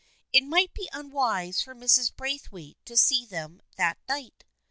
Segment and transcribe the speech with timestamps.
[0.33, 2.11] It might be unwise for Mrs.
[2.15, 4.43] Braith waite to see them that night.